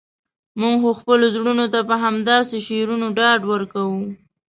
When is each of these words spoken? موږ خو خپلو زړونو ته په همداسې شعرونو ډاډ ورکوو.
موږ 0.59 0.75
خو 0.81 0.91
خپلو 0.99 1.25
زړونو 1.35 1.65
ته 1.73 1.79
په 1.89 1.95
همداسې 2.03 2.55
شعرونو 2.67 3.07
ډاډ 3.17 3.39
ورکوو. 3.51 4.01